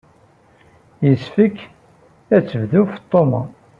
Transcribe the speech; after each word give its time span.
Yessefk 1.07 1.57
ad 2.35 2.43
tebdu 2.49 2.81
Feṭṭuma. 2.95 3.41